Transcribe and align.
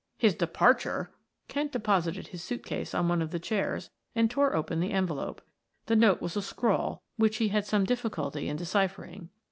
"His 0.17 0.33
departure!" 0.33 1.11
Kent 1.47 1.71
deposited 1.71 2.29
his 2.29 2.41
suit 2.43 2.65
case 2.65 2.95
on 2.95 3.07
one 3.07 3.21
of 3.21 3.29
the 3.29 3.37
chairs 3.37 3.91
and 4.15 4.31
tore 4.31 4.55
open 4.55 4.79
the 4.79 4.89
envelope. 4.93 5.43
The 5.85 5.95
note 5.95 6.21
was 6.21 6.35
a 6.35 6.41
scrawl, 6.41 7.03
which 7.17 7.37
he 7.37 7.49
had 7.49 7.67
some 7.67 7.83
difficulty 7.85 8.49
in 8.49 8.57
deciphering. 8.57 9.29